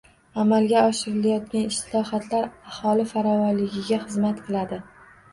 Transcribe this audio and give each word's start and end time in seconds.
Amalga 0.43 0.79
oshirilayotgan 0.91 1.67
islohotlar 1.73 2.47
aholi 2.69 3.05
farovonligiga 3.11 3.99
xizmat 4.07 4.41
qiladi 4.49 4.81